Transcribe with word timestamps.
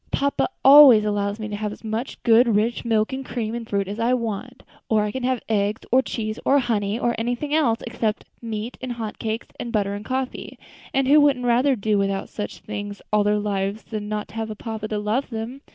"Papa 0.11 0.49
always 0.65 1.05
allows 1.05 1.39
me 1.39 1.47
to 1.49 1.55
have 1.55 1.71
as 1.71 1.83
much 1.83 2.23
good, 2.23 2.55
rich 2.55 2.83
milk, 2.83 3.13
and 3.13 3.23
cream, 3.23 3.53
and 3.53 3.69
fruit 3.69 3.87
as 3.87 3.99
I 3.99 4.15
want, 4.15 4.63
or 4.89 5.03
I 5.03 5.11
can 5.11 5.21
have 5.21 5.43
eggs, 5.47 5.81
or 5.91 6.01
cheese, 6.01 6.39
or 6.43 6.57
honey, 6.57 6.97
or 6.97 7.13
anything 7.19 7.53
else, 7.53 7.83
except 7.85 8.25
meat 8.41 8.79
and 8.81 8.93
hot 8.93 9.19
cakes, 9.19 9.49
and 9.59 9.71
butter, 9.71 9.93
and 9.93 10.03
coffee; 10.03 10.57
and 10.91 11.07
who 11.07 11.21
wouldn't 11.21 11.45
rather 11.45 11.75
do 11.75 11.99
without 11.99 12.29
such 12.29 12.61
things 12.61 13.03
all 13.13 13.23
their 13.23 13.37
lives 13.37 13.83
than 13.83 14.09
not 14.09 14.31
have 14.31 14.49
a 14.49 14.55
papa 14.55 14.87
to 14.87 14.97
love 14.97 15.29
them? 15.29 15.61